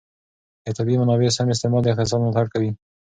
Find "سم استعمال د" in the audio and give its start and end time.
1.37-1.87